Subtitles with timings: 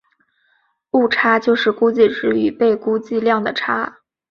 [0.93, 3.99] 误差就是估计值与被估计量的差。